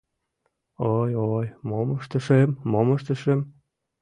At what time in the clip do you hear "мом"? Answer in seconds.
1.69-1.89, 2.71-2.87